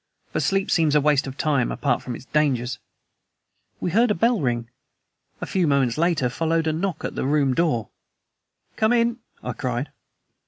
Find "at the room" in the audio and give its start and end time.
7.05-7.53